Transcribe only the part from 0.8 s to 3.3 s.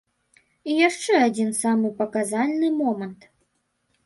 яшчэ адзін, самы паказальны момант.